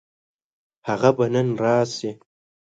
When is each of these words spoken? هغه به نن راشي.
هغه 0.87 1.09
به 1.17 1.25
نن 1.33 1.47
راشي. 1.61 2.11